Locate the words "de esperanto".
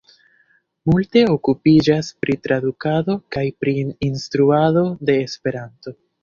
5.11-5.97